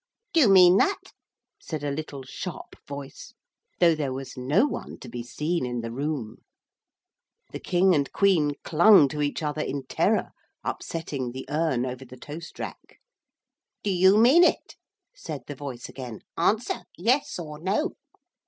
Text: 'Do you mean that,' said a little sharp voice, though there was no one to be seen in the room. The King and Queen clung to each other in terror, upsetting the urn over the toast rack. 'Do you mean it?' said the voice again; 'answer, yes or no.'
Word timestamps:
'Do 0.33 0.39
you 0.39 0.49
mean 0.49 0.77
that,' 0.77 1.13
said 1.61 1.83
a 1.83 1.91
little 1.91 2.23
sharp 2.23 2.75
voice, 2.87 3.35
though 3.79 3.93
there 3.93 4.11
was 4.11 4.35
no 4.35 4.65
one 4.65 4.97
to 4.97 5.07
be 5.07 5.21
seen 5.21 5.63
in 5.63 5.81
the 5.81 5.91
room. 5.91 6.37
The 7.51 7.59
King 7.59 7.93
and 7.93 8.11
Queen 8.11 8.53
clung 8.63 9.07
to 9.09 9.21
each 9.21 9.43
other 9.43 9.61
in 9.61 9.83
terror, 9.85 10.31
upsetting 10.63 11.33
the 11.33 11.45
urn 11.49 11.85
over 11.85 12.03
the 12.03 12.17
toast 12.17 12.57
rack. 12.57 12.99
'Do 13.83 13.91
you 13.91 14.17
mean 14.17 14.43
it?' 14.43 14.75
said 15.13 15.43
the 15.45 15.53
voice 15.53 15.87
again; 15.87 16.21
'answer, 16.35 16.85
yes 16.97 17.37
or 17.37 17.59
no.' 17.59 17.91